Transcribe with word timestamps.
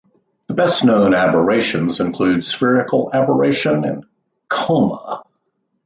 The 0.47 0.55
best-known 0.55 1.13
aberrations 1.13 1.99
include 1.99 2.43
spherical 2.43 3.11
aberration 3.13 3.83
and 3.85 4.03
coma. 4.49 5.21